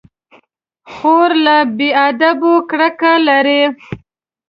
[0.93, 3.63] خور له بې ادبيو کرکه لري.